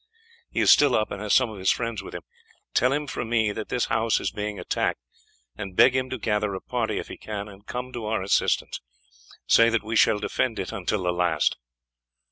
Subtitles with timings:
[0.49, 2.23] He is still up, and has some of his friends with him.
[2.73, 4.99] Tell him from me that this house is being attacked,
[5.55, 8.81] and beg him to gather a party, if he can, and come to our assistance.
[9.45, 11.55] Say that we shall defend it until the last."